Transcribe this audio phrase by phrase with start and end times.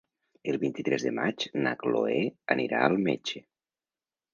[0.53, 2.19] El vint-i-tres de maig na Chloé
[2.59, 3.49] anirà al metge.